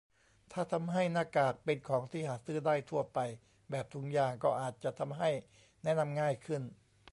[0.51, 3.19] ถ้าทำให้หน้ากากเป็นของที่หาซื้อได้ทั่วไป
[3.69, 5.29] แบบถุงยาง ก็อาจจะทำให้
[5.83, 6.61] แนะนำง่ายขึ้น?